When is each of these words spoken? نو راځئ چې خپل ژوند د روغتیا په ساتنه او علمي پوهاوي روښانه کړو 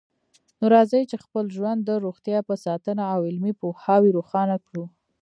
نو 0.59 0.65
راځئ 0.75 1.03
چې 1.09 1.17
خپل 1.25 1.45
ژوند 1.55 1.79
د 1.83 1.91
روغتیا 2.05 2.39
په 2.49 2.55
ساتنه 2.65 3.03
او 3.13 3.19
علمي 3.29 3.53
پوهاوي 3.61 4.09
روښانه 4.17 4.57
کړو 4.65 4.85